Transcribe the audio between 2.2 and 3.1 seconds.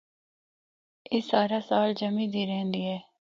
دی رہندی اے۔